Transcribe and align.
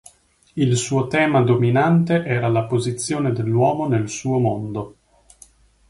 Il 0.55 0.77
suo 0.77 1.05
tema 1.05 1.43
dominante 1.43 2.23
era 2.25 2.47
la 2.47 2.63
posizione 2.63 3.33
dell'uomo 3.33 3.87
nel 3.87 4.09
suo 4.09 4.39
mondo. 4.39 4.95